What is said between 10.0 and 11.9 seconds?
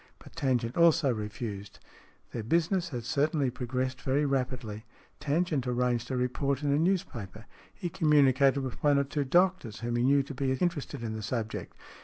knew to be interested in the subject.